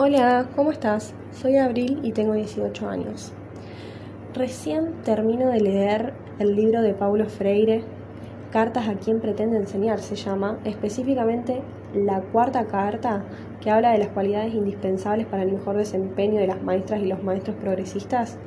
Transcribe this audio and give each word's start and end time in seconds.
Hola, 0.00 0.46
¿cómo 0.54 0.70
estás? 0.70 1.12
Soy 1.32 1.56
Abril 1.56 1.98
y 2.04 2.12
tengo 2.12 2.34
18 2.34 2.88
años. 2.88 3.32
Recién 4.32 5.02
termino 5.02 5.48
de 5.48 5.60
leer 5.60 6.14
el 6.38 6.54
libro 6.54 6.82
de 6.82 6.94
Paulo 6.94 7.28
Freire, 7.28 7.82
Cartas 8.52 8.86
a 8.86 8.94
quien 8.94 9.18
pretende 9.18 9.56
enseñar, 9.56 9.98
se 9.98 10.14
llama, 10.14 10.60
específicamente 10.62 11.62
la 11.94 12.20
cuarta 12.20 12.68
carta 12.68 13.24
que 13.60 13.72
habla 13.72 13.90
de 13.90 13.98
las 13.98 14.10
cualidades 14.10 14.54
indispensables 14.54 15.26
para 15.26 15.42
el 15.42 15.50
mejor 15.50 15.76
desempeño 15.76 16.38
de 16.38 16.46
las 16.46 16.62
maestras 16.62 17.02
y 17.02 17.06
los 17.06 17.24
maestros 17.24 17.56
progresistas. 17.56 18.38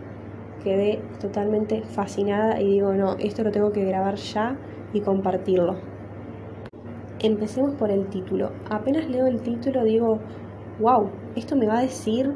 Quedé 0.63 1.01
totalmente 1.19 1.81
fascinada 1.81 2.61
y 2.61 2.69
digo, 2.69 2.93
no, 2.93 3.17
esto 3.19 3.43
lo 3.43 3.51
tengo 3.51 3.73
que 3.73 3.83
grabar 3.83 4.15
ya 4.15 4.55
y 4.93 5.01
compartirlo. 5.01 5.75
Empecemos 7.19 7.75
por 7.75 7.91
el 7.91 8.07
título. 8.07 8.51
Apenas 8.69 9.09
leo 9.09 9.27
el 9.27 9.41
título 9.41 9.83
digo, 9.83 10.19
wow, 10.79 11.09
esto 11.35 11.55
me 11.55 11.67
va 11.67 11.79
a 11.79 11.81
decir 11.81 12.33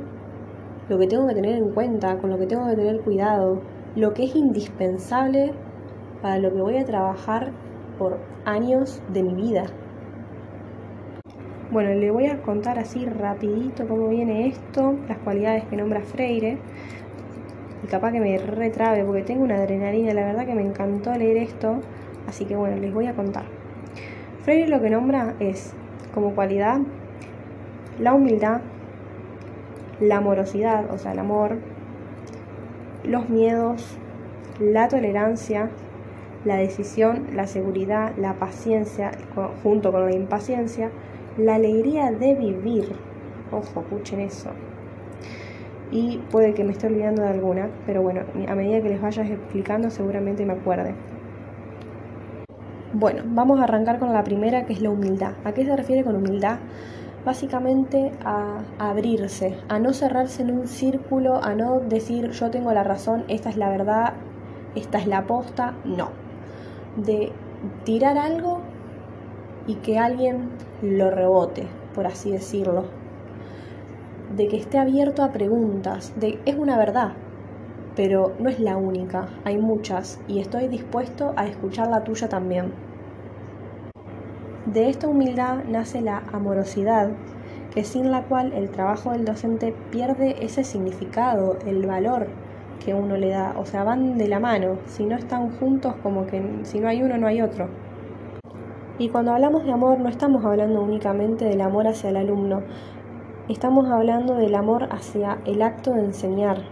lo 0.89 0.99
que 0.99 1.07
tengo 1.07 1.27
que 1.27 1.35
tener 1.35 1.55
en 1.55 1.71
cuenta, 1.71 2.17
con 2.17 2.29
lo 2.29 2.37
que 2.37 2.45
tengo 2.45 2.67
que 2.67 2.75
tener 2.75 3.01
cuidado, 3.01 3.61
lo 3.95 4.13
que 4.13 4.25
es 4.25 4.35
indispensable 4.35 5.53
para 6.21 6.37
lo 6.39 6.53
que 6.53 6.61
voy 6.61 6.77
a 6.77 6.85
trabajar 6.85 7.51
por 7.97 8.19
años 8.45 9.01
de 9.11 9.23
mi 9.23 9.33
vida. 9.33 9.65
Bueno, 11.71 11.89
le 11.93 12.11
voy 12.11 12.27
a 12.27 12.41
contar 12.41 12.77
así 12.77 13.05
rapidito 13.05 13.87
cómo 13.87 14.07
viene 14.09 14.47
esto, 14.47 14.95
las 15.07 15.17
cualidades 15.19 15.65
que 15.65 15.75
nombra 15.75 16.01
Freire. 16.01 16.59
Y 17.83 17.87
capaz 17.87 18.11
que 18.11 18.19
me 18.19 18.37
retrabe 18.37 19.03
porque 19.03 19.23
tengo 19.23 19.43
una 19.43 19.55
adrenalina, 19.55 20.13
la 20.13 20.25
verdad 20.25 20.45
que 20.45 20.55
me 20.55 20.61
encantó 20.61 21.13
leer 21.15 21.37
esto, 21.37 21.79
así 22.27 22.45
que 22.45 22.55
bueno, 22.55 22.77
les 22.77 22.93
voy 22.93 23.07
a 23.07 23.13
contar. 23.13 23.45
Freire 24.41 24.67
lo 24.67 24.79
que 24.81 24.89
nombra 24.89 25.35
es 25.39 25.73
como 26.13 26.35
cualidad 26.35 26.79
la 27.99 28.13
humildad, 28.13 28.61
la 29.99 30.17
amorosidad, 30.17 30.91
o 30.91 30.97
sea, 30.97 31.13
el 31.13 31.19
amor, 31.19 31.57
los 33.03 33.29
miedos, 33.29 33.97
la 34.59 34.87
tolerancia, 34.87 35.69
la 36.43 36.57
decisión, 36.57 37.27
la 37.33 37.47
seguridad, 37.47 38.13
la 38.17 38.33
paciencia, 38.33 39.11
junto 39.63 39.91
con 39.91 40.05
la 40.05 40.15
impaciencia, 40.15 40.91
la 41.37 41.55
alegría 41.55 42.11
de 42.11 42.35
vivir. 42.35 42.91
Ojo, 43.51 43.81
escuchen 43.81 44.19
eso. 44.19 44.51
Y 45.91 46.17
puede 46.31 46.53
que 46.53 46.63
me 46.63 46.71
esté 46.71 46.87
olvidando 46.87 47.21
de 47.21 47.29
alguna, 47.29 47.69
pero 47.85 48.01
bueno, 48.01 48.21
a 48.47 48.55
medida 48.55 48.81
que 48.81 48.89
les 48.89 49.01
vayas 49.01 49.29
explicando 49.29 49.89
seguramente 49.89 50.45
me 50.45 50.53
acuerde. 50.53 50.93
Bueno, 52.93 53.23
vamos 53.25 53.59
a 53.59 53.65
arrancar 53.65 53.99
con 53.99 54.13
la 54.13 54.23
primera 54.23 54.65
que 54.65 54.73
es 54.73 54.81
la 54.81 54.89
humildad. 54.89 55.33
¿A 55.43 55.51
qué 55.51 55.65
se 55.65 55.75
refiere 55.75 56.03
con 56.03 56.15
humildad? 56.15 56.59
Básicamente 57.25 58.11
a 58.23 58.59
abrirse, 58.77 59.57
a 59.67 59.79
no 59.79 59.93
cerrarse 59.93 60.43
en 60.43 60.51
un 60.51 60.67
círculo, 60.67 61.43
a 61.43 61.55
no 61.55 61.79
decir 61.79 62.31
yo 62.31 62.51
tengo 62.51 62.71
la 62.71 62.83
razón, 62.83 63.25
esta 63.27 63.49
es 63.49 63.57
la 63.57 63.69
verdad, 63.69 64.13
esta 64.75 64.99
es 64.99 65.07
la 65.07 65.25
posta, 65.25 65.73
no. 65.83 66.09
De 66.95 67.31
tirar 67.83 68.17
algo 68.17 68.61
y 69.67 69.75
que 69.75 69.97
alguien 69.97 70.49
lo 70.81 71.09
rebote, 71.09 71.67
por 71.95 72.05
así 72.05 72.31
decirlo. 72.31 72.85
De 74.35 74.47
que 74.47 74.57
esté 74.57 74.77
abierto 74.77 75.23
a 75.23 75.31
preguntas, 75.31 76.13
de 76.19 76.39
es 76.45 76.55
una 76.55 76.77
verdad, 76.77 77.13
pero 77.95 78.33
no 78.39 78.49
es 78.49 78.59
la 78.59 78.77
única, 78.77 79.29
hay 79.45 79.57
muchas 79.57 80.19
y 80.27 80.39
estoy 80.39 80.67
dispuesto 80.67 81.33
a 81.37 81.47
escuchar 81.47 81.87
la 81.87 82.03
tuya 82.03 82.29
también. 82.29 82.73
De 84.65 84.89
esta 84.89 85.07
humildad 85.07 85.63
nace 85.69 86.01
la 86.01 86.23
amorosidad, 86.33 87.11
que 87.73 87.83
sin 87.83 88.09
la 88.09 88.23
cual 88.23 88.51
el 88.53 88.71
trabajo 88.71 89.11
del 89.11 89.23
docente 89.23 89.75
pierde 89.91 90.43
ese 90.43 90.63
significado, 90.63 91.57
el 91.67 91.85
valor 91.85 92.27
que 92.83 92.95
uno 92.95 93.15
le 93.15 93.29
da. 93.29 93.53
O 93.59 93.65
sea, 93.65 93.83
van 93.83 94.17
de 94.17 94.27
la 94.27 94.39
mano. 94.39 94.79
Si 94.87 95.05
no 95.05 95.15
están 95.15 95.51
juntos, 95.59 95.93
como 96.01 96.25
que 96.25 96.41
si 96.63 96.79
no 96.79 96.87
hay 96.87 97.03
uno, 97.03 97.17
no 97.17 97.27
hay 97.27 97.41
otro. 97.41 97.67
Y 98.97 99.09
cuando 99.09 99.33
hablamos 99.33 99.65
de 99.65 99.71
amor, 99.71 99.99
no 99.99 100.09
estamos 100.09 100.43
hablando 100.45 100.81
únicamente 100.81 101.45
del 101.45 101.61
amor 101.61 101.85
hacia 101.85 102.09
el 102.09 102.17
alumno, 102.17 102.63
estamos 103.49 103.87
hablando 103.89 104.33
del 104.35 104.55
amor 104.55 104.87
hacia 104.89 105.37
el 105.45 105.61
acto 105.61 105.93
de 105.93 106.05
enseñar. 106.05 106.63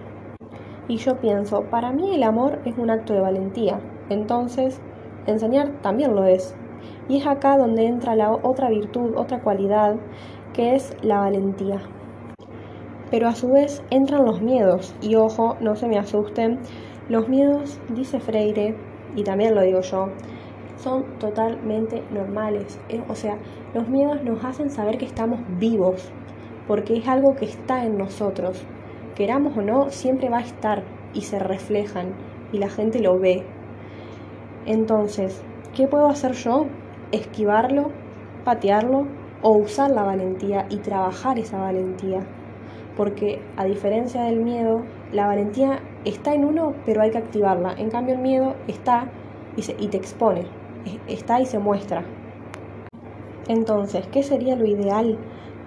Y 0.87 0.97
yo 0.97 1.17
pienso, 1.17 1.63
para 1.65 1.91
mí 1.91 2.15
el 2.15 2.23
amor 2.23 2.59
es 2.65 2.77
un 2.77 2.89
acto 2.89 3.13
de 3.13 3.19
valentía, 3.19 3.79
entonces 4.09 4.81
enseñar 5.27 5.73
también 5.81 6.15
lo 6.15 6.23
es. 6.23 6.55
Y 7.09 7.17
es 7.17 7.27
acá 7.27 7.57
donde 7.57 7.85
entra 7.85 8.15
la 8.15 8.31
otra 8.31 8.69
virtud, 8.69 9.15
otra 9.15 9.41
cualidad, 9.41 9.95
que 10.53 10.75
es 10.75 10.95
la 11.01 11.19
valentía. 11.19 11.81
Pero 13.11 13.27
a 13.27 13.35
su 13.35 13.51
vez 13.51 13.83
entran 13.89 14.25
los 14.25 14.41
miedos, 14.41 14.95
y 15.01 15.15
ojo, 15.15 15.55
no 15.59 15.75
se 15.75 15.87
me 15.87 15.99
asusten, 15.99 16.59
los 17.09 17.27
miedos, 17.27 17.79
dice 17.89 18.19
Freire, 18.19 18.75
y 19.15 19.23
también 19.23 19.53
lo 19.53 19.61
digo 19.61 19.81
yo, 19.81 20.07
son 20.77 21.17
totalmente 21.19 22.03
normales. 22.11 22.79
Eh, 22.89 23.03
o 23.07 23.15
sea, 23.15 23.37
los 23.73 23.87
miedos 23.87 24.23
nos 24.23 24.43
hacen 24.43 24.69
saber 24.69 24.97
que 24.97 25.05
estamos 25.05 25.39
vivos, 25.59 26.11
porque 26.67 26.97
es 26.97 27.07
algo 27.07 27.35
que 27.35 27.45
está 27.45 27.85
en 27.85 27.97
nosotros. 27.97 28.63
Queramos 29.15 29.57
o 29.57 29.61
no, 29.61 29.89
siempre 29.89 30.29
va 30.29 30.37
a 30.37 30.43
estar 30.43 30.83
y 31.13 31.21
se 31.21 31.39
reflejan 31.39 32.13
y 32.51 32.57
la 32.57 32.69
gente 32.69 32.99
lo 32.99 33.19
ve. 33.19 33.43
Entonces, 34.65 35.43
¿qué 35.75 35.87
puedo 35.87 36.07
hacer 36.07 36.31
yo? 36.33 36.67
Esquivarlo, 37.13 37.91
patearlo 38.43 39.07
o 39.41 39.51
usar 39.57 39.91
la 39.91 40.03
valentía 40.03 40.65
y 40.69 40.77
trabajar 40.77 41.39
esa 41.39 41.59
valentía. 41.59 42.19
Porque 42.97 43.41
a 43.57 43.65
diferencia 43.65 44.23
del 44.23 44.41
miedo, 44.41 44.83
la 45.11 45.27
valentía 45.27 45.79
está 46.05 46.33
en 46.33 46.45
uno, 46.45 46.73
pero 46.85 47.01
hay 47.01 47.11
que 47.11 47.19
activarla. 47.19 47.73
En 47.77 47.89
cambio 47.89 48.15
el 48.15 48.21
miedo 48.21 48.55
está 48.67 49.09
y, 49.55 49.87
te 49.87 49.97
expone, 49.97 50.45
está 51.07 51.39
y 51.39 51.45
se 51.45 51.59
muestra. 51.59 52.03
Entonces, 53.47 54.07
¿qué 54.07 54.23
sería 54.23 54.55
lo 54.55 54.65
ideal? 54.65 55.17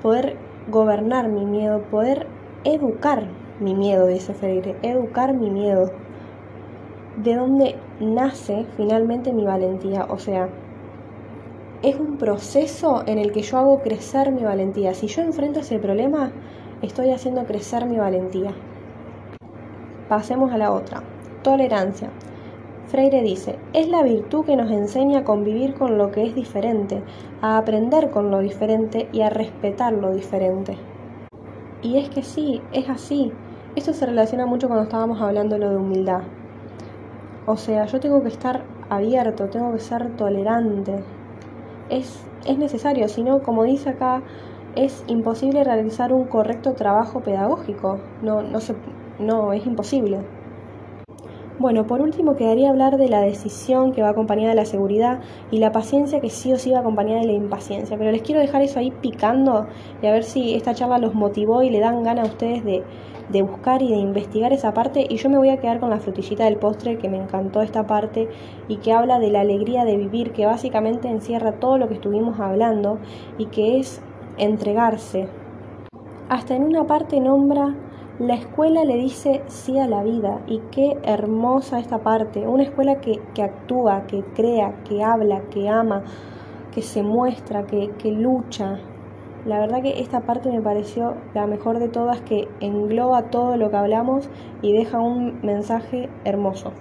Poder 0.02 0.36
gobernar 0.68 1.28
mi 1.28 1.44
miedo, 1.44 1.82
poder 1.90 2.26
educar 2.64 3.28
mi 3.60 3.74
miedo, 3.74 4.06
dice 4.06 4.34
Freire, 4.34 4.76
educar 4.82 5.34
mi 5.34 5.50
miedo. 5.50 5.90
De 7.22 7.34
dónde 7.34 7.76
nace 8.00 8.66
finalmente 8.76 9.32
mi 9.32 9.44
valentía, 9.44 10.06
o 10.08 10.18
sea, 10.18 10.48
es 11.86 11.94
un 12.00 12.16
proceso 12.18 13.04
en 13.06 13.20
el 13.20 13.30
que 13.30 13.42
yo 13.42 13.58
hago 13.58 13.80
crecer 13.80 14.32
mi 14.32 14.42
valentía. 14.42 14.92
Si 14.92 15.06
yo 15.06 15.22
enfrento 15.22 15.60
ese 15.60 15.78
problema, 15.78 16.32
estoy 16.82 17.12
haciendo 17.12 17.44
crecer 17.44 17.86
mi 17.86 17.96
valentía. 17.96 18.50
Pasemos 20.08 20.50
a 20.50 20.58
la 20.58 20.72
otra. 20.72 21.04
Tolerancia. 21.44 22.10
Freire 22.88 23.22
dice, 23.22 23.60
es 23.72 23.88
la 23.88 24.02
virtud 24.02 24.44
que 24.44 24.56
nos 24.56 24.68
enseña 24.72 25.20
a 25.20 25.24
convivir 25.24 25.74
con 25.74 25.96
lo 25.96 26.10
que 26.10 26.24
es 26.24 26.34
diferente, 26.34 27.04
a 27.40 27.56
aprender 27.56 28.10
con 28.10 28.32
lo 28.32 28.40
diferente 28.40 29.08
y 29.12 29.20
a 29.20 29.30
respetar 29.30 29.92
lo 29.92 30.12
diferente. 30.12 30.76
Y 31.82 31.98
es 31.98 32.08
que 32.08 32.24
sí, 32.24 32.62
es 32.72 32.88
así. 32.88 33.30
Esto 33.76 33.92
se 33.92 34.06
relaciona 34.06 34.44
mucho 34.44 34.66
cuando 34.66 34.86
estábamos 34.86 35.20
hablando 35.20 35.56
lo 35.56 35.70
de 35.70 35.76
humildad. 35.76 36.22
O 37.46 37.56
sea, 37.56 37.86
yo 37.86 38.00
tengo 38.00 38.24
que 38.24 38.28
estar 38.28 38.64
abierto, 38.88 39.48
tengo 39.48 39.72
que 39.72 39.78
ser 39.78 40.16
tolerante, 40.16 41.04
es, 41.90 42.20
es 42.46 42.58
necesario, 42.58 43.08
si 43.08 43.22
no, 43.22 43.42
como 43.42 43.64
dice 43.64 43.90
acá, 43.90 44.22
es 44.74 45.04
imposible 45.06 45.64
realizar 45.64 46.12
un 46.12 46.26
correcto 46.26 46.74
trabajo 46.74 47.20
pedagógico. 47.20 47.98
No, 48.22 48.42
no, 48.42 48.60
se, 48.60 48.74
no 49.18 49.52
es 49.52 49.66
imposible. 49.66 50.18
Bueno, 51.58 51.86
por 51.86 52.02
último 52.02 52.36
quedaría 52.36 52.68
hablar 52.68 52.98
de 52.98 53.08
la 53.08 53.22
decisión 53.22 53.92
que 53.92 54.02
va 54.02 54.10
acompañada 54.10 54.50
de 54.50 54.56
la 54.56 54.66
seguridad 54.66 55.20
y 55.50 55.58
la 55.58 55.72
paciencia 55.72 56.20
que 56.20 56.28
sí 56.28 56.52
o 56.52 56.58
sí 56.58 56.70
va 56.70 56.80
acompañada 56.80 57.20
de 57.22 57.28
la 57.28 57.32
impaciencia. 57.32 57.96
Pero 57.96 58.12
les 58.12 58.20
quiero 58.20 58.42
dejar 58.42 58.60
eso 58.60 58.78
ahí 58.78 58.90
picando 58.90 59.66
y 60.02 60.06
a 60.06 60.12
ver 60.12 60.24
si 60.24 60.54
esta 60.54 60.74
charla 60.74 60.98
los 60.98 61.14
motivó 61.14 61.62
y 61.62 61.70
le 61.70 61.80
dan 61.80 62.02
ganas 62.02 62.28
a 62.28 62.32
ustedes 62.32 62.62
de, 62.62 62.84
de 63.30 63.40
buscar 63.40 63.80
y 63.80 63.88
de 63.88 63.96
investigar 63.96 64.52
esa 64.52 64.74
parte. 64.74 65.06
Y 65.08 65.16
yo 65.16 65.30
me 65.30 65.38
voy 65.38 65.48
a 65.48 65.58
quedar 65.58 65.80
con 65.80 65.88
la 65.88 65.98
frutillita 65.98 66.44
del 66.44 66.58
postre 66.58 66.98
que 66.98 67.08
me 67.08 67.16
encantó 67.16 67.62
esta 67.62 67.86
parte 67.86 68.28
y 68.68 68.76
que 68.76 68.92
habla 68.92 69.18
de 69.18 69.30
la 69.30 69.40
alegría 69.40 69.86
de 69.86 69.96
vivir, 69.96 70.32
que 70.32 70.44
básicamente 70.44 71.08
encierra 71.08 71.52
todo 71.52 71.78
lo 71.78 71.88
que 71.88 71.94
estuvimos 71.94 72.38
hablando 72.38 72.98
y 73.38 73.46
que 73.46 73.78
es 73.78 74.02
entregarse. 74.36 75.26
Hasta 76.28 76.54
en 76.54 76.64
una 76.64 76.86
parte 76.86 77.18
nombra 77.18 77.74
la 78.18 78.34
escuela 78.34 78.82
le 78.84 78.96
dice 78.96 79.42
sí 79.46 79.78
a 79.78 79.86
la 79.86 80.02
vida 80.02 80.40
y 80.46 80.60
qué 80.70 80.96
hermosa 81.02 81.78
esta 81.78 81.98
parte. 81.98 82.46
Una 82.46 82.62
escuela 82.62 82.98
que, 82.98 83.20
actúa, 83.42 84.06
que 84.06 84.24
crea, 84.34 84.74
que 84.84 85.04
habla, 85.04 85.42
que 85.50 85.68
ama, 85.68 86.02
que 86.72 86.80
se 86.80 87.02
muestra, 87.02 87.66
que, 87.66 87.90
que 87.98 88.10
lucha. 88.12 88.78
La 89.44 89.60
verdad 89.60 89.82
que 89.82 90.00
esta 90.00 90.22
parte 90.22 90.50
me 90.50 90.62
pareció 90.62 91.14
la 91.34 91.46
mejor 91.46 91.78
de 91.78 91.88
todas 91.88 92.22
que 92.22 92.48
engloba 92.60 93.28
todo 93.28 93.58
lo 93.58 93.68
que 93.68 93.76
hablamos 93.76 94.30
y 94.62 94.72
deja 94.72 94.98
un 94.98 95.38
mensaje 95.42 96.08
hermoso. 96.24 96.72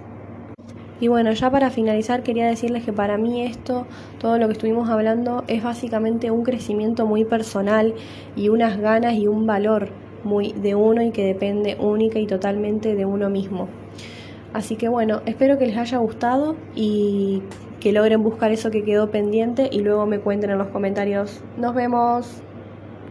Y 1.00 1.08
bueno, 1.08 1.30
ya 1.32 1.50
para 1.50 1.68
finalizar 1.68 2.22
quería 2.22 2.46
decirles 2.46 2.82
que 2.82 2.94
para 2.94 3.18
mí 3.18 3.42
esto, 3.42 3.86
todo 4.18 4.38
lo 4.38 4.46
que 4.46 4.52
estuvimos 4.52 4.88
hablando, 4.88 5.44
es 5.48 5.62
básicamente 5.62 6.30
un 6.30 6.42
crecimiento 6.42 7.06
muy 7.06 7.26
personal 7.26 7.92
y 8.34 8.48
unas 8.48 8.78
ganas 8.78 9.12
y 9.12 9.26
un 9.26 9.46
valor 9.46 9.90
muy 10.26 10.52
de 10.52 10.74
uno 10.74 11.02
y 11.02 11.10
que 11.10 11.24
depende 11.24 11.76
única 11.80 12.18
y 12.18 12.26
totalmente 12.26 12.94
de 12.94 13.06
uno 13.06 13.30
mismo. 13.30 13.68
Así 14.52 14.76
que 14.76 14.88
bueno, 14.88 15.22
espero 15.26 15.58
que 15.58 15.66
les 15.66 15.76
haya 15.76 15.98
gustado 15.98 16.56
y 16.74 17.42
que 17.80 17.92
logren 17.92 18.22
buscar 18.22 18.52
eso 18.52 18.70
que 18.70 18.84
quedó 18.84 19.10
pendiente 19.10 19.68
y 19.70 19.80
luego 19.80 20.06
me 20.06 20.18
cuenten 20.18 20.50
en 20.50 20.58
los 20.58 20.68
comentarios. 20.68 21.42
Nos 21.56 21.74
vemos. 21.74 22.42